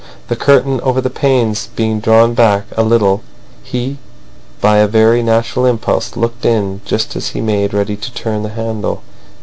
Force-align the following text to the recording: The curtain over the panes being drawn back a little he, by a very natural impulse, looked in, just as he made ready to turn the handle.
The 0.29 0.35
curtain 0.35 0.81
over 0.81 0.99
the 0.99 1.11
panes 1.11 1.67
being 1.75 1.99
drawn 1.99 2.33
back 2.33 2.65
a 2.75 2.81
little 2.81 3.21
he, 3.61 3.99
by 4.59 4.77
a 4.77 4.87
very 4.87 5.21
natural 5.21 5.67
impulse, 5.67 6.17
looked 6.17 6.43
in, 6.43 6.81
just 6.85 7.15
as 7.15 7.27
he 7.27 7.39
made 7.39 7.71
ready 7.71 7.95
to 7.95 8.11
turn 8.13 8.41
the 8.41 8.49
handle. 8.49 9.03